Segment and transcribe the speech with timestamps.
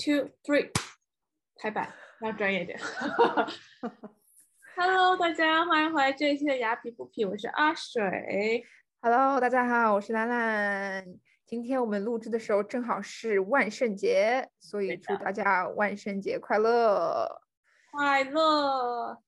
[0.00, 0.70] two three，
[1.56, 1.92] 拍板
[2.22, 2.80] 要专业点。
[4.74, 8.64] Hello，大家欢迎回来这一期的雅痞不痞，我是阿水。
[9.02, 11.04] Hello，大家好，我是兰兰。
[11.46, 17.42] 今天我们录制的时候正好是万圣节，所以祝大家万圣节快乐。
[17.92, 19.20] 快乐，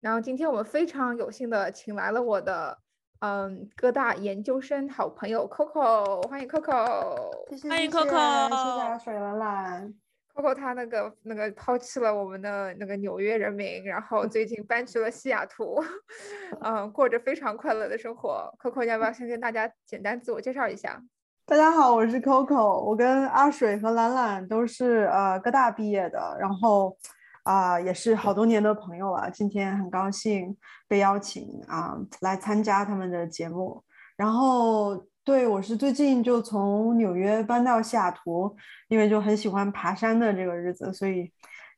[0.00, 2.78] 然后今天我们非常有幸的请来了我的
[3.20, 7.48] 嗯各大研究生好朋友 Coco，欢迎 Coco。
[7.48, 9.94] 谢谢欢迎 Coco 谢谢阿水兰兰。
[10.38, 15.82] Coco 他那个那个抛弃了我们的那个纽约人民，然后最近搬去了西雅图，
[16.62, 18.48] 嗯，过着非常快乐的生活。
[18.62, 21.02] Coco，要不要先跟大家简单自我介绍一下？
[21.44, 26.96] 大家好，我是 Coco，我跟阿水和兰兰都是呃哥大毕业的，然后
[27.42, 29.28] 啊、也是好多年的朋友了。
[29.32, 33.82] 今天很高兴被邀请啊、来参加他们的节目。
[34.16, 38.56] 然后对我是最近就从纽约搬到西雅图，
[38.88, 41.30] 因为就很喜欢爬山的这个日子，所以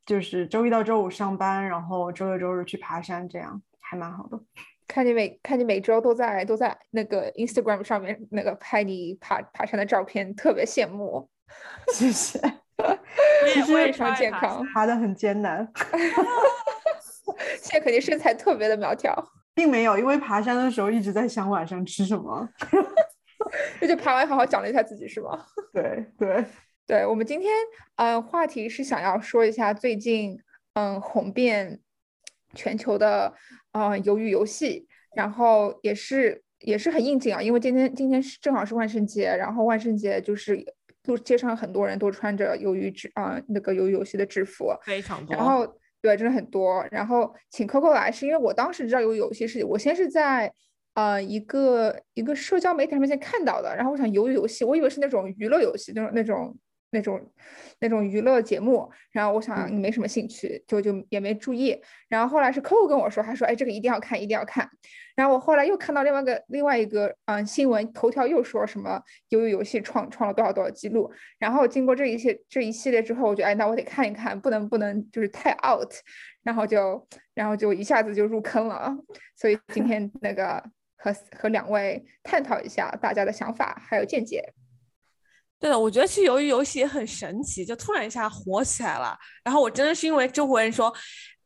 [0.07, 4.39] 就是周一到周五上班，然后周六周日去爬山，这样还蛮好的。
[4.87, 11.29] 看你每看你每周都在都在那个 Instagram 上面那个拍你爬爬山的照片，特别羡慕，
[11.93, 12.39] 谢谢，
[13.53, 14.67] 其实我也非常超爱爬健康。
[14.73, 15.69] 爬的很艰难。
[17.61, 19.13] 现在肯定身材特别的苗条，
[19.53, 22.49] 并没有，因为爬山的时候一直在想晚上吃什么。
[23.81, 25.45] 这就爬完好好奖励一下自己是吗？
[25.73, 26.45] 对 对，
[26.87, 27.53] 对我们今天，
[27.97, 30.39] 呃、话题是想要说一下最近，
[30.75, 31.81] 嗯，红遍
[32.55, 33.33] 全球的，
[33.73, 40.63] 呃，鱿鱼游戏，然后也是也是很应景啊，因为今天今天是正好是万圣节，然后万圣节就是
[41.05, 45.35] 路街上很多人都穿着鱿鱼制啊、那个鱿鱼游戏的制服，非常多。
[45.35, 45.67] 然后
[46.03, 46.87] 对，真的很多。
[46.91, 50.53] 然后请 Coco 来，是因为我当时知道有游戏是，我先是在
[50.95, 56.59] 呃一个一个社交媒体上面先看到的，然后我想鱿鱼游戏，我以为是那种娱乐游戏，那种那种
[56.91, 57.33] 那种
[57.79, 61.81] 那种娱乐节目，然后我想没什么兴趣，就就也没注意。
[62.09, 64.69] 然后后来是 Coco 跟我说，他说哎这个一定要看，一定要看。
[65.17, 75.93] 然后我后来又看到另外一个另外一个嗯新闻头条又说什么鱿鱼游戏创创了多少多少记录，然后经过这一系这一系列之后，我觉得哎，那我得看一看，不能不能就是太 out，
[76.43, 78.97] 然后就然后就一下子就入坑了。
[79.37, 80.63] 所以今天那个
[81.03, 84.53] 和和两位探讨一下大家的想法还有见解。
[85.59, 89.15] 对的，我觉得其实鱿鱼游戏也很神奇，就突然一下火起来了。
[89.45, 90.87] 然后我真的是因为周围人说，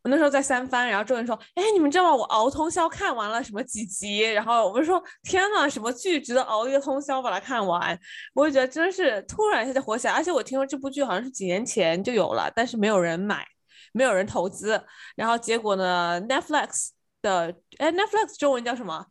[0.02, 2.14] 我那时候在三番，然后周围人说，哎，你们知道吗？
[2.14, 7.98] 我熬通宵看完了什么几集，然后我就说，天呐，什么剧值得熬一个通宵把它看完？
[8.34, 13.44] 我就觉得真的是突然一下就火起来，而且我听说这部剧好像是几年前就有了，但是没有人买，
[13.92, 14.80] 没有人投资。
[15.16, 19.06] 然后结果呢，Netflix 的，哎，Netflix 中文叫什么？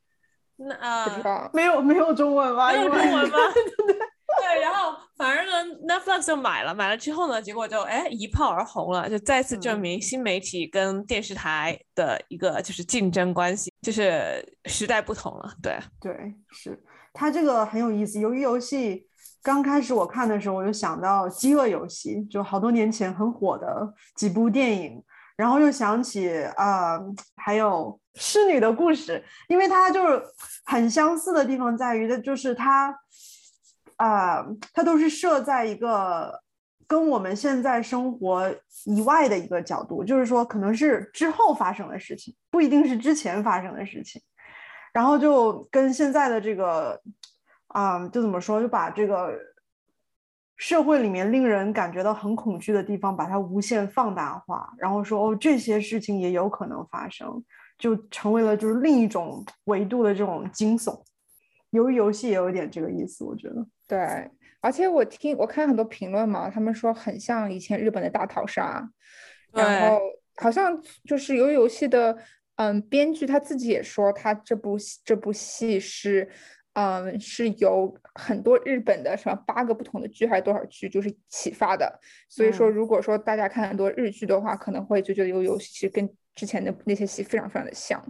[0.58, 2.72] 那啊，不知道，没有没有中文吧？
[2.72, 3.38] 没有中文吗？
[4.42, 5.52] 对，然后反而呢
[5.88, 15.54] ，Netflix 就买了，买了之后呢，结果就哎一炮而红了，就再次证嗯明新媒体跟电视台的一个就是竞争关系，就是时代不同了。
[15.62, 16.82] 对，对，是
[17.14, 18.18] 它这个很有意思。
[18.20, 19.06] 鱿鱼游戏
[19.44, 25.04] 刚开始我看的时候，我就想到《饥饿游戏》，就好多年前很火的几部电影，
[25.36, 30.22] 然后又想起啊、呃还有《侍女的故事》，因为它就是
[30.66, 32.96] 很相似的地方在于，它就是它
[33.98, 36.42] 啊、它都是设在一个
[36.88, 38.54] 跟我们现在生活
[38.86, 44.22] 以外的一个角度，就是说可能是之后发生的事情，不一定是之前发生的事情。
[44.94, 47.02] 然后就跟现在的这个，
[47.68, 49.32] 啊、就怎么说，就把这个
[50.64, 57.44] 社会里面令人感觉到很恐惧的地方，把它无限放大化，然后说哦，这些事情也有可能发生，
[57.78, 60.98] 就成为了就是另一种维度的这种惊悚。
[61.72, 63.56] 由于游戏也有点这个意思，我觉得。
[63.86, 64.00] 对，
[64.62, 68.90] 而且我听我看很多评论嘛，他们说很像以前日本的大逃杀，
[69.52, 70.00] 然后
[70.38, 72.18] 好像就是由于游戏的
[72.56, 76.30] 嗯编剧他自己也说，他这部戏这部戏是
[76.74, 88.04] 嗯是由很多日本的什么八个不同的剧还是多少剧就是启发的，所以说嗯如果说大家看很多日剧的话，可能会就觉得鱿鱼游戏其实跟之前的那些戏非常非常的像。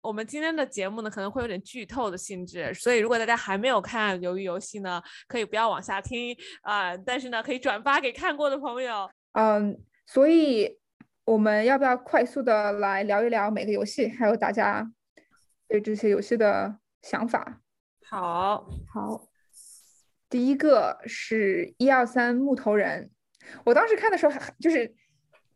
[0.00, 9.10] 我们今天的节目呢可能会有点剧透的性质，所以如果大家还没有看《鱿鱼游戏》呢，可以不要往下听啊、但是呢可以转发给看过的朋友。
[9.32, 10.78] 嗯，所以
[11.24, 14.86] 我们要不要快速的来聊一聊每个游戏，还有大家
[15.68, 17.60] 对这些游戏的想法？
[18.08, 19.28] 好，好，
[20.30, 23.10] 第一个是一二三木头人，
[23.64, 24.90] 我当时看的时候还就是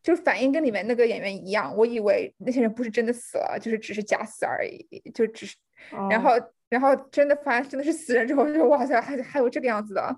[0.03, 5.57] 就是反应跟里面那个演员一样，我以为那些人不是真的死了，就是只是假死而已，就只是，
[6.11, 10.17] 然哦后然后真的发现真的是死人之后，就哇塞，还还有这个样子的，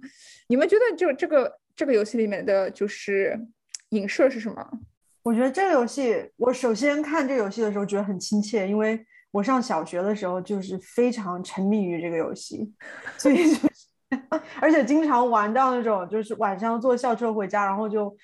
[0.48, 3.38] 你们觉得就这个这个游戏里面的就是
[3.90, 4.68] 影射是什么？
[5.22, 12.72] 我觉得这个游戏，我首先看这个游戏的时候觉得很亲切，因为我上小学的时候就是非常沉迷于这个游戏，
[13.16, 13.68] 所以 就
[14.60, 18.14] 而且经常玩到那种就是晚上坐校车回家，然后就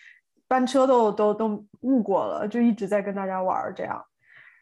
[0.49, 4.05] 班车都都都误过了，就一直在跟大家玩这样。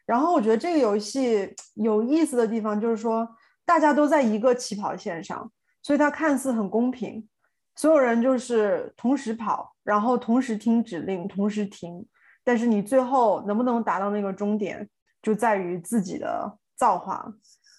[0.05, 3.27] 然后我觉得这个游戏有意思的地方就是说，
[3.65, 5.51] 大家都在一个起跑线上，
[5.83, 7.27] 所以它看似很公平，
[7.75, 12.07] 所有人就是同时跑，然后同时听指令，同时停。
[12.47, 14.87] 但是你最后能不能达到那个终点，
[15.25, 17.27] 就在于自己的造化。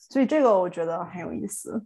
[0.09, 1.85] 所以这个我觉得很有意思。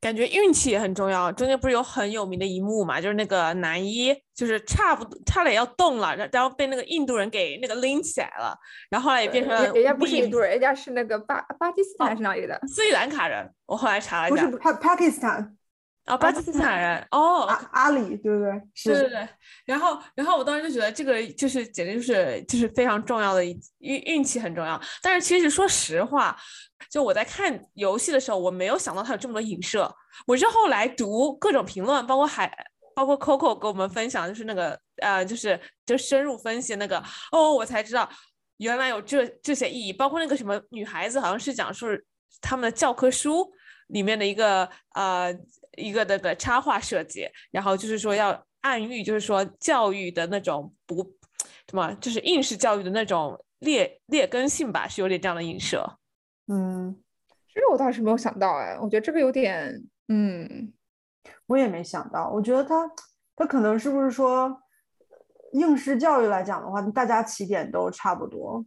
[0.00, 1.30] 感觉运气也很重要。
[1.30, 8.58] 中间不是有很有名的一幕嘛，就是那个男一就是差不多差点要动了，然然后被那个印度人给那个拎起来了，
[8.90, 12.60] 然后后来也变成了人家不是印度人，人家是那个巴巴基斯坦还是哪里的？
[12.66, 13.48] 斯里兰卡人。
[13.66, 15.56] 我后来查了一下，不是帕巴基斯坦。
[16.04, 18.60] 啊，巴基斯坦人哦，阿阿里对不对？
[18.84, 19.28] 对对对。
[19.64, 24.80] 然后，然后我当时就觉得这个就是简直就是就是非常重要的一运运气很重要。
[25.00, 26.36] 但是其实说实话，
[26.90, 29.94] 就我在看游戏的时候，我没有想到它有这么多影射。
[30.26, 32.52] 我是后来读各种评论，包括海，
[32.96, 37.00] 包括 Coco 给我们分享，就是那个呃，就是就深入分析那个
[37.30, 38.08] 哦，我才知道
[38.56, 39.92] 原来有这这些意义。
[39.92, 41.86] 包括那个什么女孩子，好像是讲述
[42.40, 43.52] 他们的教科书
[43.86, 45.32] 里面的一个呃。
[45.76, 51.02] 一个那个插画设计，然后就是说要暗喻，就是说教育的那种不
[51.68, 55.98] 什么，就是应试教育的那种劣劣根性吧，是有点这样的影射。
[56.48, 56.96] 嗯，
[57.54, 60.72] 这个我倒是没有想到，哎，我觉得这个有点，嗯，
[61.46, 62.30] 我也没想到。
[62.30, 62.90] 我觉得他
[63.34, 64.60] 他可能是不是说
[65.52, 68.64] 应试教育来讲的话，大家起点都差不多。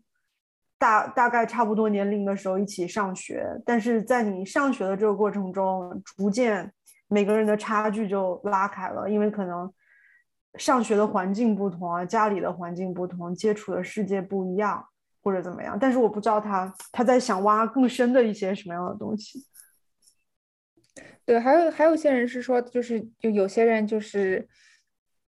[0.77, 6.73] 大大概差不多年龄的时候一起上学，但是在你上学的这个过程中，逐渐。
[7.07, 9.71] 每个人的差距就拉开了，因为可能
[10.57, 14.83] 上学的环境不同啊，家里的环境不同，接触的世界不一样，
[15.21, 15.77] 或者怎么样。
[15.79, 19.45] 但是我不知道他他在想挖更深的一些什么样的东西。
[21.25, 24.47] 对，还有还有一些人是说，就是就有些人就是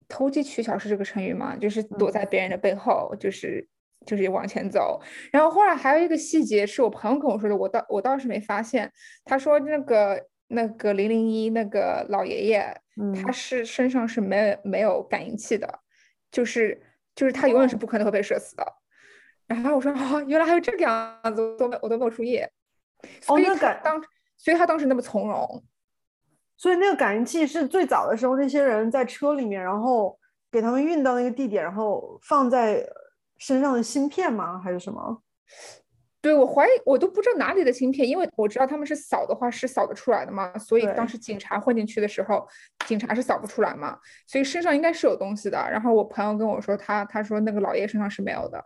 [0.07, 3.67] 投机取巧是这个成语嘛，就是躲在别人的背后，就是
[4.07, 4.99] 就是往前走。
[5.31, 8.91] 然后后来还有一个细节是我朋友跟我说的，我倒我倒是没发现。
[9.23, 10.25] 他说那个。
[10.49, 12.81] 那个零零一那个老爷爷，
[13.23, 15.79] 他是身上是没有没有感应器的，
[16.31, 16.79] 就是
[17.15, 18.65] 就是他永远是不可能会被射死的。
[19.47, 22.37] 然后我说哦，原来还有这个样子，我都没我都没有注意。
[23.27, 23.99] 哦，那感当，
[24.37, 25.63] 所以他当时那么从容。
[26.57, 30.19] 所以那个感应器是最早的时候那些人在车里面，然后
[30.51, 32.85] 给他们运到那个地点，然后放在
[33.37, 34.59] 身上的芯片吗？
[34.59, 35.23] 还是什么？
[36.21, 42.45] 对，我怀疑我都不知道哪里的芯片，因为我知道他们是扫的话是扫得出来的嘛，所以当时警察混进去的时候，
[42.85, 45.57] 警察是扫不出来嘛，所以身上应该是有东西的。
[45.57, 48.61] 然后我朋友跟我说，他他说那个老爷身上是没有的，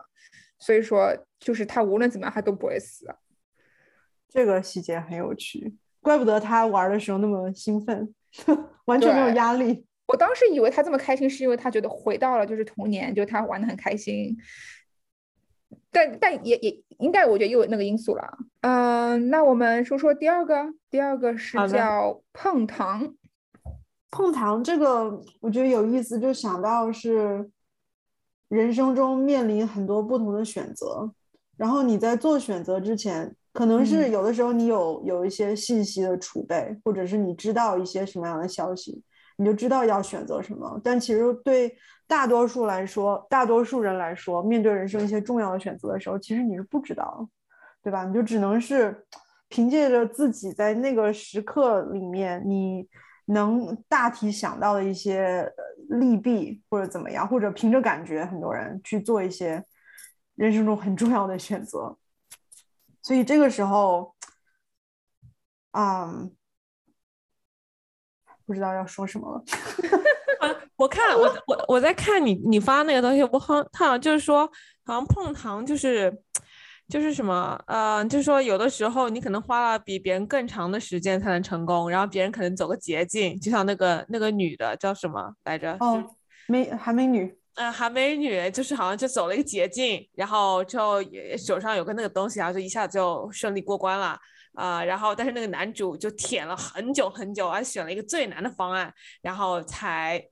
[0.58, 3.06] 所以说就是他无论怎么样他都不会死。
[4.28, 8.12] 这个细节很有趣，怪不得他玩的时候那么兴奋，
[8.86, 9.86] 完全没有压力。
[10.08, 14.36] 我当时以为他这么开心是因为他觉得回到了就是童年，就他玩的很开心。
[15.94, 18.38] 但但也也应该，我觉得又有那个因素了。
[18.62, 23.14] 嗯，那我们说说第二个，第二个是叫碰糖。
[24.10, 27.48] 碰糖这个我觉得有意思，就想到是
[28.48, 31.10] 人生中面临很多不同的选择，
[31.56, 39.02] 然后你在做选择之前，可能是有的时候你有有一些信息的储备，或者是你知道一些什么样的消息，
[39.36, 40.80] 你就知道要选择什么。
[40.82, 41.76] 但其实对。
[42.06, 47.26] 大多数来说，大多数人来说，面对人生一些重要的选择的时候，其实你是不知道，
[47.82, 48.04] 对吧？
[48.04, 49.06] 你就只能是
[49.48, 52.86] 凭借着自己在那个时刻里面，你
[53.24, 55.50] 能大体想到的一些
[55.88, 59.64] 利弊或者怎么样，或者凭着感觉，很多人去做一些
[60.34, 61.96] 人生中很重要的选择。
[63.00, 64.14] 所以这个时候，
[65.72, 66.30] 嗯，
[68.46, 69.42] 不知道要说什么了。
[70.76, 74.46] 我看我我我在看你你发那个东西，我好他好像就是说，
[74.84, 76.12] 好像碰糖就是
[76.88, 85.76] 就是什么呃，就是说有的时候你可能花了比别人更长的时间才能成功，然后别人可能走个捷径，就像那个那个女的叫什么来着？
[85.80, 86.04] 哦，
[86.48, 87.38] 美韩美女。
[87.56, 91.00] 嗯，韩美女就是好像就走了一个捷径，然后就
[91.38, 94.18] 手上有个那个东西，然后就一下就顺利过关了
[94.54, 94.84] 啊。
[94.84, 98.92] 然后但是那个男主就舔了很久很久，而选了一个最难的方案，
[99.22, 100.24] 然后才。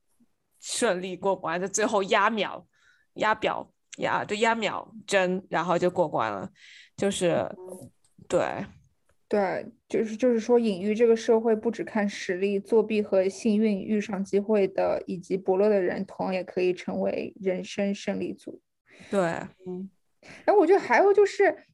[0.65, 2.65] 顺利过关，在最后压秒、
[3.15, 6.49] 压表、压就压秒针，然后就过关了。
[6.97, 7.45] 就是
[8.29, 8.65] 对，
[9.27, 18.61] 对，就是就是说，隐喻这个社会不只看实力，作弊和幸运遇上机会的以及伯乐的人，同样也可以成为人生胜利组。
[19.11, 19.21] 对，
[19.67, 19.91] 嗯，
[20.45, 21.67] 然后我觉得还有就是，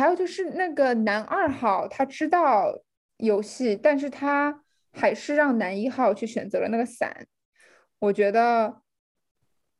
[0.00, 2.80] 还有就是那个男二号他知道
[3.18, 7.26] 游戏，但是他还是让男一号去选择了那个伞。
[7.98, 8.80] 我觉得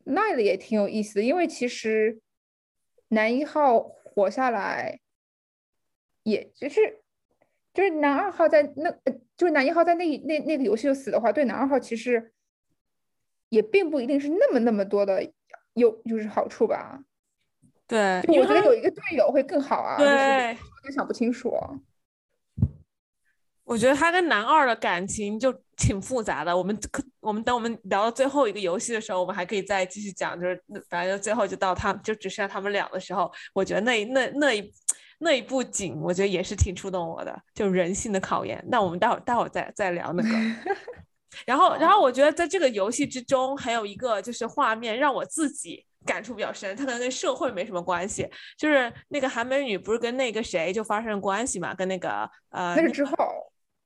[0.05, 2.21] 那也挺有意思的，因为其实
[3.09, 5.01] 男一号活下来，
[6.25, 7.01] 也就是
[7.73, 8.91] 就是男二号在那，
[9.39, 12.31] 就是男一号在那那那个游戏就死的话，对男二号其实
[13.49, 15.33] 也并不一定是那么那么多的
[15.73, 17.03] 有就是好处吧。
[17.91, 19.97] 对，我觉得有一个队友会更好啊。
[19.99, 21.53] 对，有点想不清楚。
[23.65, 26.57] 我觉得他跟男二的感情就挺复杂的。
[26.57, 30.41] 我们可我们等我们聊到最后一个游戏的时候，我们还可以再继续讲。
[30.41, 34.73] 就是那反正最后就到他就只剩下他们俩的时候，我觉得那那那一
[35.19, 38.65] 那一部景，我觉得也是挺触动我的，就人性的考验。
[38.69, 40.29] 那我们待会儿待会儿再再聊那个。
[41.45, 48.29] 然后，然后我觉得在这个游戏之中，还有一个就是画面让我自己感触比较深，他可能跟社会没什么关系。
[48.57, 53.15] 就是那个韩美女不是跟那个谁就发生了关系嘛，跟那个呃那是之后，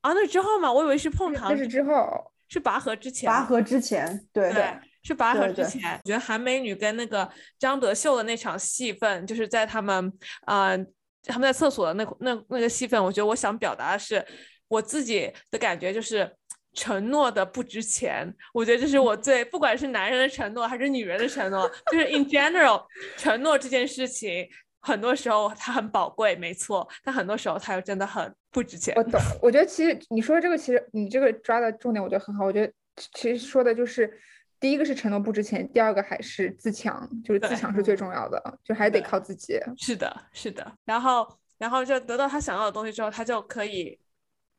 [0.01, 2.31] 啊，那是之后嘛，我以为是碰糖，那是之后。
[2.47, 4.71] 是拔河之前，拔河之前，对对，
[5.03, 5.91] 是拔河对对之前。
[6.03, 10.13] 我觉得韩美女跟那个张德秀的那场戏份，就是在他们
[10.45, 10.77] 呃
[11.23, 14.23] 他们在厕所的那那那个戏份，我觉得我想表达的是
[14.67, 16.35] 我自己的感觉就是。
[16.75, 22.85] 承诺的不值钱，我觉得这是我最不管是男人的承诺还是女人的承诺，就是 in general，
[23.17, 24.47] 承诺这件事情，
[24.81, 28.93] 很多时候它很宝贵，没错，但很多时候它又真的很不值钱。
[28.97, 32.45] 我懂，我觉得其实你说的这个，其实你这个抓的重点，我觉得很好。
[32.45, 32.71] 我觉得
[33.13, 34.19] 其实说的就是，
[34.59, 39.59] 第一个是承诺不值钱，第二个还是自强，就是自强是最重要的，就还得靠自己。
[39.77, 40.71] 是的，是的。
[40.85, 41.27] 然后，
[41.57, 43.97] 然后就得到他想要的东西之后，他就可以，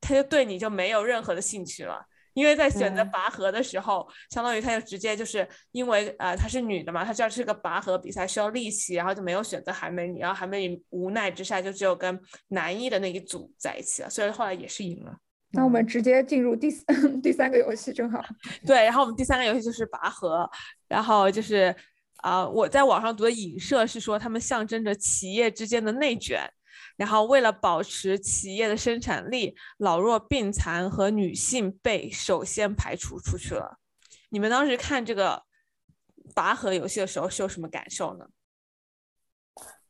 [0.00, 2.04] 他就对你就没有任何的兴趣了。
[2.34, 15.16] 因为在选择嗯拔河的时候，相当于他就直接就是因为呃她是女的嘛，她知道是个拔河比赛需要力气，然后就没有选择韩美女，然后韩美女无奈之下就只有跟男一的那一组在一起了，所以后来也是赢了。
[15.52, 16.84] 那我们直接进入第三
[17.22, 18.22] 第三个游戏，正好。
[18.66, 20.46] 对，然后我们第三个游戏就是拔河，
[20.88, 21.74] 然后就是
[22.16, 26.46] 啊、我在网上读的影射是说，他们象征着企业之间的内卷，
[26.96, 33.78] 然后为了保持企业的生产力，老弱病残和女性被首先排除出去了。
[34.30, 35.42] 你们当时看这个
[36.34, 38.26] 拔河游戏的时候是有什么感受呢？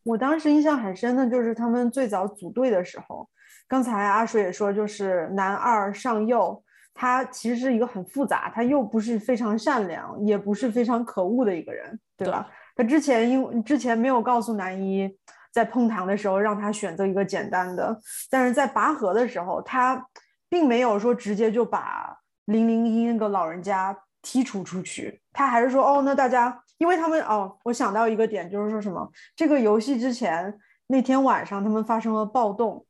[0.02, 3.28] 我当时印象很深的就是他们最早组队的时候，
[3.66, 6.62] 刚才阿水也说，就是男二上右，
[6.94, 12.48] 他其实是一个很复杂，他又不是非常善良，也不是非常可恶的一个人，对吧？
[12.76, 15.10] 他之前因为之前没有告诉男一，
[15.56, 17.98] 在碰糖的时候让他选择一个简单的，
[18.28, 20.06] 但是在拔河的时候，他
[20.50, 30.54] 并没有说直接就把零零一那个老人家剔除出去，他还是说哦，那大家，因为他们哦，我想到一个点，就是说什么这个游戏之前
[30.88, 32.84] 那天晚上他们发生了暴动，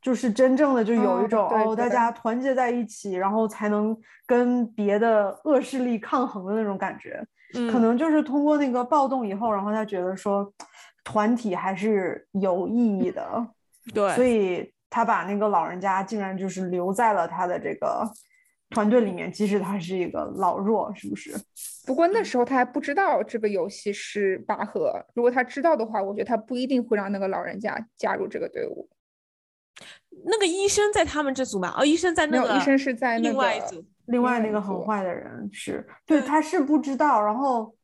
[0.00, 3.94] 就是真正的就有一哦种、哦，大家团结在一起，然后才能
[4.26, 7.22] 跟别的恶势力抗衡的那种感觉。
[7.54, 10.50] 嗯，可能就是通过那个暴动以后，然后他觉得说
[11.10, 13.48] 团体还是有意义的，
[13.94, 18.06] 对，所以他把那个老人家竟然就是留在了他的这个
[18.68, 21.34] 团队里面，即使他是一个老弱，是不是？
[21.86, 28.86] 不过那时候他还不知道这个游戏是拔河，如果他知道的话，我觉得他不一定会让那个老人家加入这个队伍。
[30.26, 31.74] 那个医生在他们这组嘛？
[31.78, 33.82] 哦，医生在，那个医生是在那个另外一组。
[34.04, 37.74] 另外那个很坏的人是，对他是不知道，然后。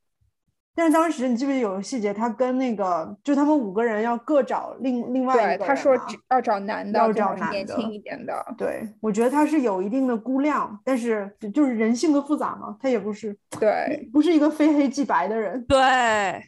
[0.76, 8.44] 但是当时你记不记得有个细节，他跟那个就他们五个人要各找另另外一，个人他说只要找男的，要找男的年轻一点的。
[8.58, 15.64] 对，我觉得他是有一定的估量，但是就就是人性的复杂嘛，他也不是对不是一个非黑即白的人。
[15.66, 16.42] 对，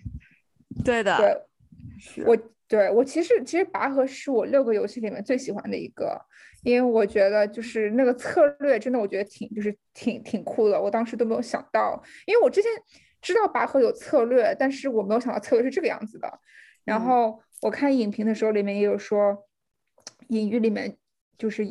[0.85, 1.37] 对的，对，
[1.99, 6.21] 是我对我其实其实拔河是我六个游戏里面最喜欢的一个，
[6.65, 12.69] 因为我觉得就是那个策略真的我觉得挺就是挺挺酷的，我当时都没有想到，因为我之前
[13.27, 16.41] 知道拔河有策略，但是我没有想到策略是这个样子的。
[16.85, 19.49] 然嗯后我看影评的时候里面也有说，
[20.29, 20.97] 隐喻里面
[21.37, 21.67] 就是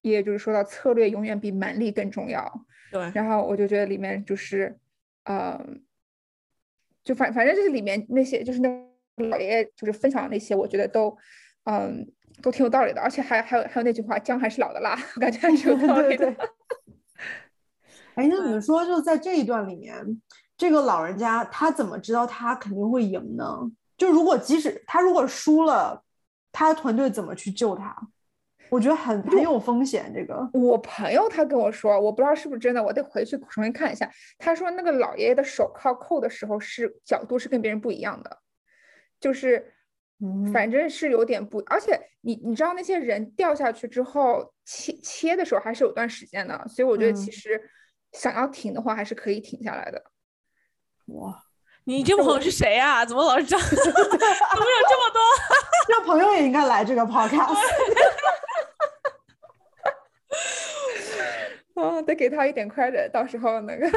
[0.00, 2.50] 也就是说到策略永远比蛮力更重要。
[2.90, 4.78] 对，然后我就觉得里面就是，
[5.24, 5.62] 呃，
[7.04, 8.70] 就反反正就是里面那些就是那
[9.28, 11.14] 老爷爷就是分享的那些，我觉得都，
[11.64, 16.24] 嗯，都挺有道理的，而且还还有还有那句话，姜还是老的辣，我 感觉还是有道理的。
[16.24, 16.36] 对对。
[18.14, 19.94] 哎，那你们说就在这一段里面，
[20.56, 23.58] 这个老人家他怎么知道他肯定会赢呢？
[23.96, 26.02] 就如果即使他如果输了，
[26.52, 27.96] 他的团队怎么去救他？
[28.70, 30.10] 我觉得很很有风险。
[30.12, 34.10] 这个我朋友他跟我说，我不知道是不是真的，我得回去重新看一下。
[34.38, 38.38] 他说那个老爷爷的手铐扣的时候是角度是跟别人不一样的，
[39.20, 39.74] 就是
[40.52, 47.60] 反正是有点不，而且你你知道那些人掉下去之后切切的时候还是有段时间的，所以我觉得其实
[48.12, 50.02] 想要停的话还是可以停下来的。
[51.06, 51.44] 哇，
[51.84, 53.04] 你这朋友是谁啊？
[53.04, 53.66] 怎么老是这样？
[53.68, 54.04] 怎么有这么
[55.12, 55.20] 多？
[55.90, 57.56] 那朋友也应该来这个 podcast。
[61.74, 63.90] 哦，得给他一点 credit，到时候那个。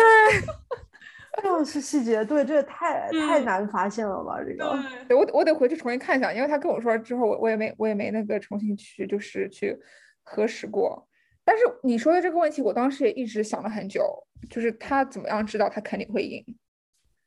[1.44, 4.40] 又是细节，对，这也太太难发现了吧？
[4.44, 4.76] 这个，
[5.08, 9.78] 对我我得回去重新看一下，因为他跟我说之后，我我也没我也没那个重新去就是去
[10.24, 11.08] 核实过。
[11.46, 14.04] 但是你说的这个问题，我当时也一直想了很久，
[14.50, 16.44] 就是他怎么样知道他肯定会赢？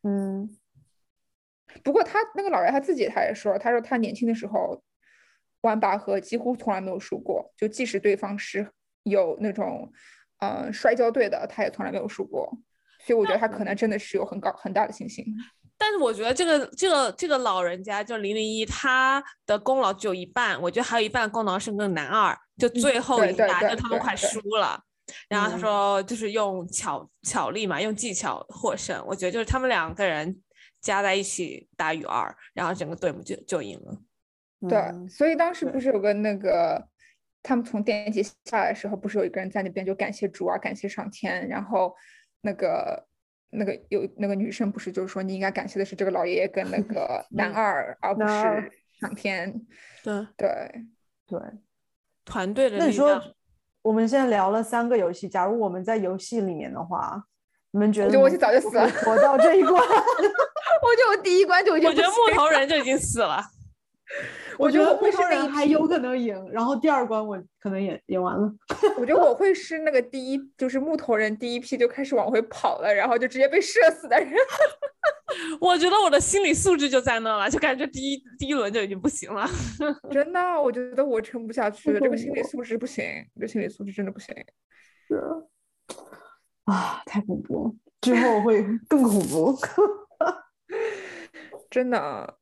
[0.03, 0.49] 嗯。
[1.83, 4.83] 不过他那个老人他自己他也说，他说他年轻的时候
[5.61, 8.71] 玩拔河几乎从来没有输过，就即使对方是
[9.05, 9.93] 有那种。
[10.43, 12.51] 呃，摔跤队的他也从来没有输过，
[13.05, 15.23] 所以我觉得他可能真的是有很高很大的信心。
[15.77, 24.83] 但是我觉得这个这个这个老人家就零零一，他的功劳只有一半，我觉得还有一半功劳是那个男二，就最后一下就他们快输了，
[25.29, 29.03] 然后他说就是用巧巧力嘛，用技巧获胜。
[29.07, 30.41] 我觉得就是他们两个人
[30.81, 33.99] 加在一起打雨二，然后整个队伍就就赢了。
[34.69, 36.89] 对，所以当时不是有个那个。
[37.43, 41.49] 他们从电梯下来的时候，不是有一个人在那边就感谢主啊，感谢上天。
[41.49, 41.97] 然后
[42.43, 43.03] 那个
[43.49, 49.51] 那个有那个女生不是就是说你应该感谢的是这个老爷爷跟那个 男二，而不是上天。
[50.05, 50.49] 对对
[51.27, 51.41] 对，
[52.27, 53.19] 团队的那你说，
[53.83, 57.23] 我们现在聊了三个游戏，假如我们在游戏里面的话，
[57.71, 58.19] 你们觉得？
[58.21, 59.75] 我就早就死了，活到这一关。
[59.83, 63.43] 我觉得我第一关就已经，我觉得木头人就已经死了。
[64.61, 68.53] 我觉得我会是那还有可能赢，然后第二关我可能也也完了。
[68.99, 74.31] 我觉得我会是那个第一，就是木头人第一批就开始往回跑了，然后就直接被射死的人。
[75.61, 79.49] 我觉得我的心理素质就在那了，就感觉第一第一轮就已经不行了。
[80.13, 83.05] 真的，我觉得我撑不下去，这个心理素质不行，
[83.41, 84.35] 这心理素质真的不行。
[85.09, 85.17] 是
[86.65, 89.57] 啊，太恐怖了，之后会更恐怖。
[91.71, 92.37] 真的。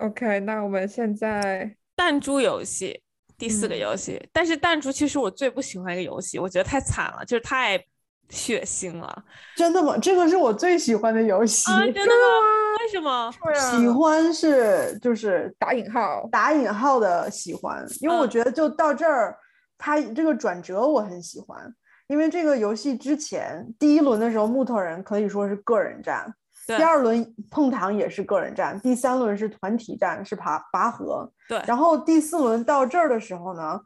[0.00, 3.00] OK，那我们现在弹珠游戏
[3.38, 7.82] 第四个游戏，但是弹珠其实我最不喜欢一个游戏，我觉得太惨了，就是太
[8.28, 9.24] 血腥了。
[9.56, 9.96] 真的吗？
[9.98, 11.70] 这个是我最喜欢的游戏。
[11.92, 12.78] 真的吗？
[12.80, 13.32] 为什么？
[13.70, 19.38] 喜欢是就是打引号打引号的喜欢，因为我觉得就到这儿，
[19.78, 21.72] 它这个转折我很喜欢，
[22.08, 26.34] 因为这个游戏之前第一轮的时候，木头人可以说是个人战。
[26.66, 31.30] 第二轮碰糖也是个人战，第三轮是团体战，是拔拔河。
[31.48, 33.78] 对，然后第四轮到这儿的时候呢，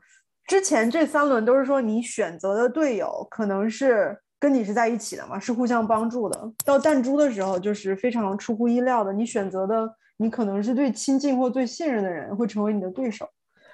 [0.46, 6.52] 之前这三轮都是说你选择的队友可能是跟你是在一起的嘛，是互相帮助的。
[6.64, 13.28] 到弹珠的时候就是非常出乎意料的，你选择的你可能是最亲近或最信任的人会成为你的对手。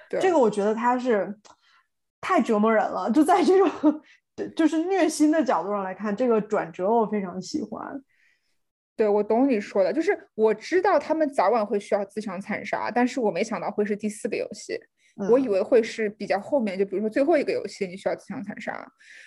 [0.09, 1.37] 对，这个我觉得他是
[2.19, 4.01] 太折磨人了，就在这种
[4.55, 8.01] 就是虐心的角度上来看，这个转折我非常喜欢。
[8.95, 14.79] 对，我懂你说的，就是我知道他们早晚会需要自相残杀，但是我没想到会是第四个游戏，
[15.29, 18.85] 我以为会是比较后面，就比如说最后一个游戏你需要自相残杀，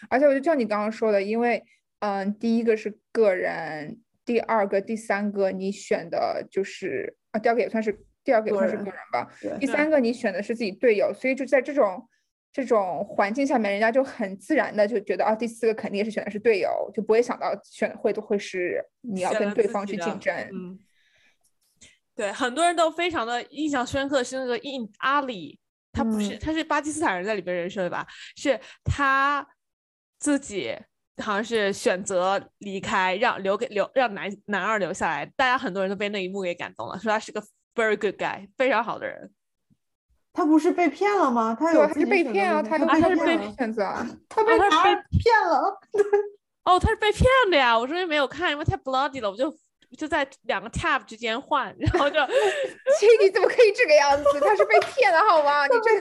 [0.08, 1.62] 而且我就像你刚刚说的，因为
[2.00, 9.28] 嗯，第一个是个人，第二个、第三个你选的就是啊，第二个也算是第二个也算是个人吧，
[9.60, 12.08] 第三个你选的是自己队友，所以就在这种。
[12.52, 20.34] 这种环境下面，人家就很自然的就觉得啊，第四个肯定是选的是队友，就不会想到选会都会是你要跟对方去竞争。
[20.52, 20.78] 嗯，
[22.16, 25.60] 对，很多人都非常的印象深刻是那个印阿里，
[25.92, 28.06] 他不是他是巴基斯坦人在里边人设的吧？
[28.36, 29.46] 是他
[30.18, 30.76] 自己
[31.18, 37.40] 好像是选择离开，让留给留让男男二留下来，大家很多人都被那一幕给感动了，说他是个
[37.74, 39.30] very good guy，非常好的人。
[40.32, 41.56] 他不是被骗了吗？
[41.58, 45.78] 他有 他是被骗啊，他他是被骗子啊，他被他被骗了。
[46.64, 47.78] 哦，他是被骗的呀！
[47.78, 49.50] 我昨天没有看，因为太 bloody 了，我就
[49.96, 52.16] 就在两个 tab 之间换，然后就，
[53.00, 54.38] 亲，你怎么可以这个样子？
[54.40, 55.66] 他是被骗的好吗？
[55.66, 55.96] 你这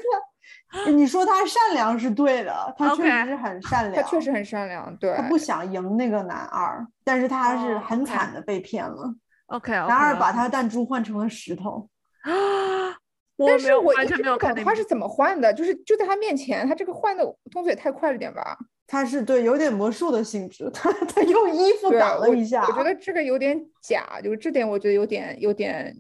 [0.86, 9.16] 个， 你说他善良是对的，他确实是很善良，他确实很善良，对，他不想赢那个男二，但是他是很惨的被骗了。
[9.46, 11.88] OK，男二把他的弹珠换成了石头
[12.24, 12.96] 啊。
[13.38, 18.58] 但是我完全没有看他是怎么换的，就是就在他面前，他这个换的动作也太快了点吧？
[18.88, 22.65] 他是对有点魔术的性质， 他他用衣服挡了一下。
[22.65, 25.95] 我觉得这个有点假，就是这点我觉得有点有点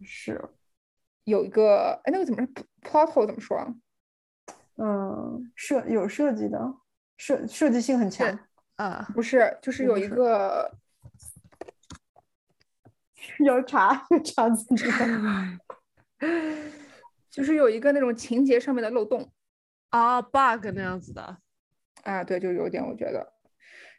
[0.00, 0.42] 是，
[1.24, 2.42] 有一个哎那个怎么
[2.82, 3.58] plot hole 怎么说？
[4.78, 6.58] 嗯，设有设计的，
[7.18, 8.38] 设设计性很强。
[8.76, 10.72] 啊，不是，就是有一个
[13.44, 14.90] 有查要查自己的。
[17.30, 19.32] 就是有一个那种情节上面的漏洞
[19.90, 21.38] 啊，bug 那样子的，
[22.04, 23.32] 啊，对，就有点我觉得。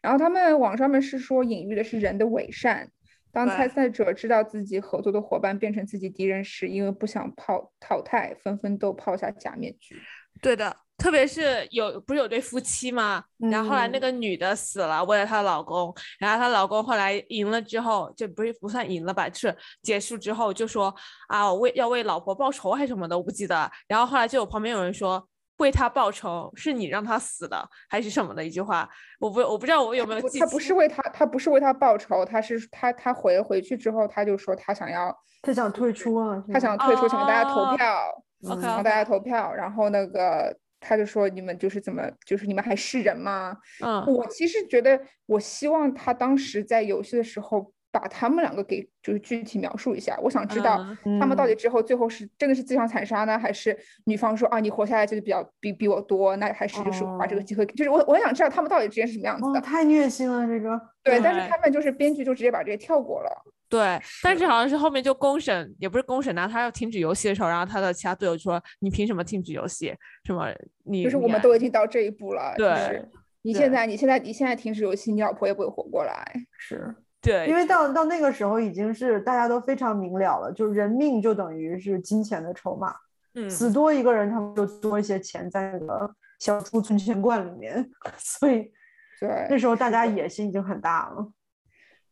[0.02, 2.92] 然后他们网上面是说隐喻的是人的伪善，
[3.32, 10.02] 当参赛者知道自己合作的伙伴变成自己敌人时，因为不想抛淘汰，纷纷都抛下假面具。
[10.42, 13.22] 对的，特别是有不是有对夫妻吗？
[13.52, 20.96] 然后后来那嗯个女的死了，为了她老公，然后她老公后来赢了之后，就不是不算赢了吧，是结束之后就说
[21.28, 23.70] 啊，我为要为老婆报仇还是什么的，我不记得。
[23.86, 25.28] 然后后来就有旁边有人说。
[25.58, 28.90] 为他报仇是你让他死的，还是什么的一句话？
[29.20, 43.58] 我不我不知道我有没有，记他不是为他，他不是为他报仇，他是他他回回去之后，他就说他想要他想退出啊，他想退出，想让大家投哦票让大家投票，然后那个他就说你们就是怎么，就是你们还是人吗？
[43.82, 59.62] 嗯我其实觉得，我希望他当时在游戏的时候把他们两个给就是具体描述一下，我想知道嗯他们到底嗯之后最后是真的是自相残杀呢，还是女方说啊你活下来就是比较比比我多，那还是就是把这个哦机会，就是我我想知道他们到底之间是什么样子哦，的。
[59.62, 60.80] 太虐心了这个。
[61.04, 63.30] 对，但是他们就是编剧就直接把这个跳过了。
[63.74, 69.92] 对，但是好像是后面就公审，也不是公审，然后他要停止游戏的时候，然后他的其他队友就说：“你凭什么停止游戏？
[70.26, 70.48] 什么
[70.84, 73.10] 你就是我们都已经到这一步了，就对是
[73.42, 76.32] 你现在你现在你现在停止游戏，你老婆也不会活过来。
[76.60, 82.94] 是对，因为到到那个时候已经是大家都非常明了了，就是人命就等于是金钱的筹码，
[83.34, 88.72] 嗯死多一个人，他们就多一些钱在那个小猪存钱罐里面， 所以
[89.20, 91.32] 对，那时候大家野心已经很大了。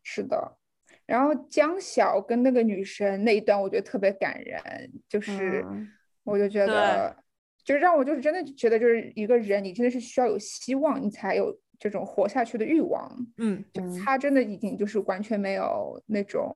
[0.01, 0.57] 是的。
[1.11, 4.63] 然后江晓跟那个女生那一段，我觉得特别感人，
[5.09, 5.85] 就是嗯
[6.23, 7.13] 我就觉对得，
[7.65, 13.27] 就让我就是真的觉得，就是一个人，你真的是需要有希望，你才有这种活下去的欲望。
[13.39, 16.55] 嗯就嗯他真的已经就是完全没有那种，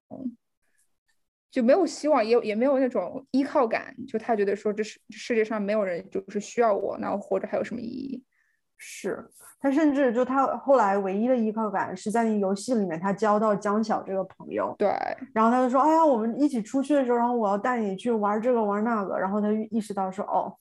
[1.51, 3.93] 就没有希望，也也没有那种依靠感。
[4.07, 8.23] 就他觉得说，这是世界上没有人就是需要我，那我活着还有什么意义？
[8.77, 9.25] 是
[9.59, 14.89] 他甚至就他后来唯一的依靠感是在那个游戏里面，他交到江晓这个朋友，对，
[15.33, 20.53] 然后他就说：“哎呀，我们一起出去的时候，然后我要带你去玩这个玩那个。”然后他就意识到说：“哦，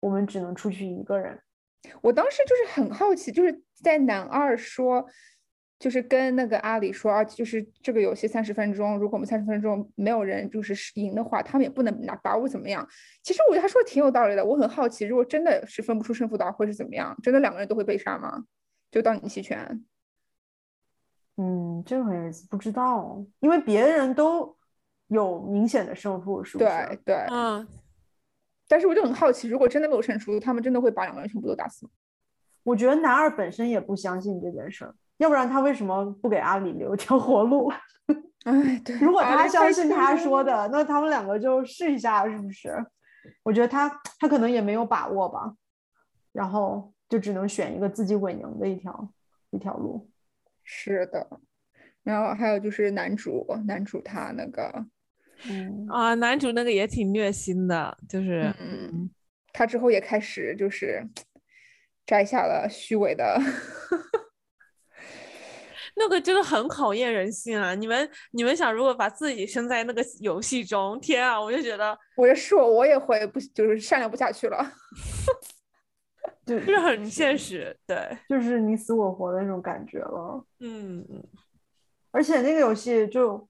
[0.00, 1.38] 我们只能出去一个人。
[2.00, 5.04] 我当时就是很好奇，就是在男二说，
[5.82, 12.88] 就是跟那个阿里说啊，就是这个游戏三十分钟，如果我们三十分钟没有人就是是赢的话，他们也不能拿把我怎么样。
[13.20, 17.18] 其实我觉得他说的挺有道理的，我很好奇，如果真的是分不出胜负的话，会是怎么样？
[17.20, 18.44] 真的两个人都会被杀吗？
[18.92, 19.84] 就到你弃权？”
[21.36, 24.56] 嗯，这个意思，不知道，因为别人都
[25.08, 26.70] 有明显的胜负，是不是？
[26.70, 27.66] 对对，嗯，
[28.68, 31.90] 但是我就很好奇，如果真的没有胜出，他们真的会把两个人全部都打死吗？
[32.62, 37.72] 我觉得男二本身也不相信这件事儿，要不然他为什么不给阿里留条活路？
[38.44, 42.74] 哎，对，如果他相信他，说的，那他们两个就试一下，是不是？
[43.44, 45.54] 我觉得他他可能也没有把握吧，
[46.32, 49.08] 然后就只能选一个自己稳赢的一条
[49.50, 50.10] 一条路。
[50.64, 51.40] 是的。
[52.02, 54.84] 然后还有就是男主，男主他那个，
[55.48, 59.08] 嗯，啊，男主那个也挺虐心的，就是嗯，
[59.52, 61.06] 他之后也开始就是
[62.04, 63.40] 摘下了虚伪的，
[65.94, 67.74] 那个真的很考验人性啊！
[67.74, 74.58] 你们你们想，如果把自己身在那个游戏中，天啊，我就觉得我觉得是我，我也会不就是善良不下去了。
[76.44, 80.44] 对就是很现实，对，就是你死我活的那种感觉了。
[80.60, 81.22] 嗯嗯
[82.10, 83.48] 而且那个游戏就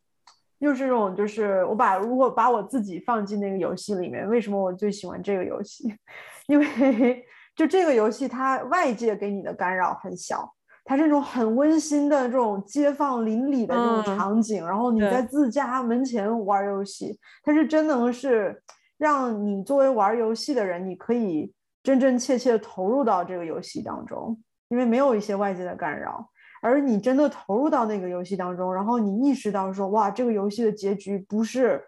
[0.59, 5.85] 又是这种，就是我把如果把我自己放进那个游戏里面，为什么我最喜欢这个游戏？
[6.47, 7.25] 因为
[7.57, 18.61] 就这个游戏，它外界给你的干扰很小，它是那种很温馨的这种街坊邻里的这种嗯场景，然后你在自家门前玩游戏，它是真能是
[18.99, 26.29] 让你作为玩游戏的人，你可以真真切切地投入到这个游戏当中，因为没有一些外界的干扰。
[26.61, 31.83] 而你真的投入到那个游戏当中，然后你意识到说，哇，这个游戏的结局不是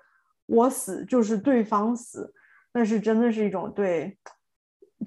[0.46, 2.32] 我死就是对方死，
[2.72, 4.18] 那是真的是一种对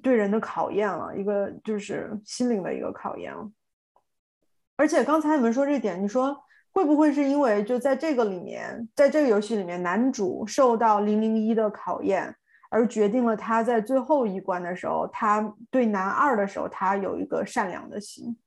[0.02, 3.50] 对人的考验了，一个就是心灵的一个考验了。
[4.78, 6.38] 而且刚才你们说这点，你说
[6.72, 12.36] 会不会是因为就在这个里面，在这个游戏里面，男主受到零零一的考验，
[12.70, 18.38] 而决定了他在最后一关的时候，他对男二的时候，他有一个善良的心。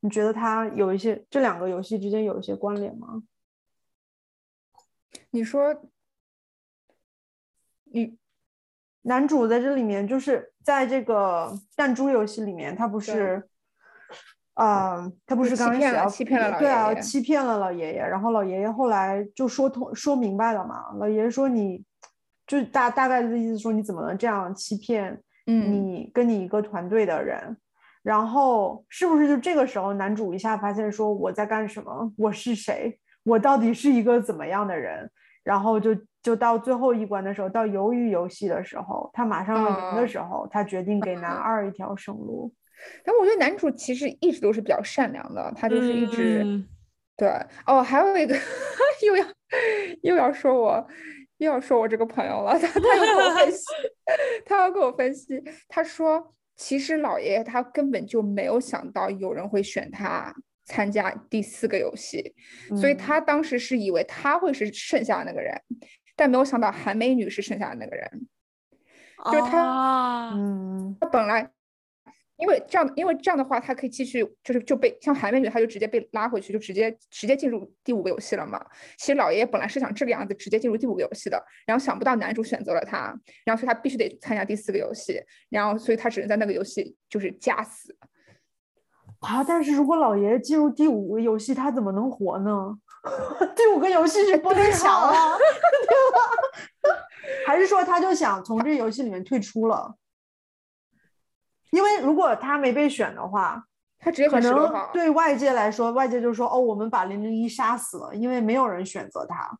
[0.00, 3.22] 你觉得他有一些这两个游戏之间有一些关联吗？
[5.30, 5.74] 你说，
[7.84, 8.16] 你
[9.02, 13.48] 男主在这里面就是在这个弹珠游戏里面，他不是，
[14.58, 21.84] 呃，他不是刚开始要欺骗了对啊，老爷爷欺骗了老爷爷，然后老爷爷后来就说通说明白了嘛，老爷爷说你，
[22.44, 25.12] 就大大概的意思说你怎么能这样欺骗
[25.46, 27.56] 嗯，你跟你一个团队的人，
[28.02, 35.08] 然后是不是就这个时候男主一下发现说我在干什么，我是谁，我到底是一个怎么样的人，
[35.44, 40.08] 然后就就到最后一关的时候，到鱿鱼游戏的时候，他马上要赢的嗯。
[40.08, 41.36] 时候，他决定给男嗯。
[41.36, 42.52] 二一条生路。
[43.04, 46.66] 但我觉得男主其实一直都是比较善良的，他就是一直、嗯。
[47.16, 47.28] 对
[47.66, 48.34] 哦，还有一个
[49.04, 49.26] 又要
[50.02, 50.88] 又要说我
[51.38, 53.64] 又要说我这个朋友了， 他他要跟我分析，
[54.46, 60.32] 他要跟我分析，他说其实老爷爷他根本就没有想到有人会选他
[60.64, 62.34] 参加第四个游戏，
[62.76, 62.96] 所以嗯。
[62.96, 65.60] 他当时是以为他会是剩下的那个人，
[66.14, 68.28] 但没有想到韩美女是剩下的那个人。
[69.24, 70.32] 就是他
[71.00, 71.50] 他本来
[72.38, 78.64] 因为这样，因为这样的话，他可以继续，就是就被像韩美女，他就直接被拉回去，就直接直接进入第五个游戏了嘛。
[78.96, 85.20] 其实老爷爷本来是想这个样子直接进入第五个游戏的，然后想不到男主选择了他，然后所以他必须得参加第四个游戏，
[85.50, 87.96] 然后所以他只能在那个游戏就是假死。
[89.20, 92.78] 啊，但是如果老爷爷进入第五个游戏，他怎么能活呢？
[93.56, 96.98] 第五个游戏是玻璃墙啊， 对吧？
[97.46, 99.92] 还是说他就想从这个游戏里面退出了？
[101.70, 103.62] 因为如果他没被选的话，
[103.98, 109.58] 他直接可能对外界来说，外界就说哦，我们把零零一杀死了，因为没有人选择他。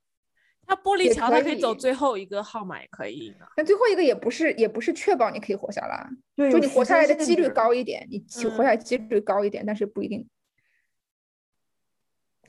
[0.66, 3.46] 他玻璃桥，他可可以走最后一个号码也可以呢。
[3.56, 10.28] 但最后一个也不是也不是确保你可以活下来，对，就你活下来的几率高一点，你活下来几率高一点，但是不一定。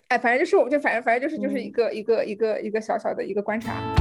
[0.09, 3.98] 哎，反正就是我就反正反正就是就是一嗯个一个一个一个小小的一个观察。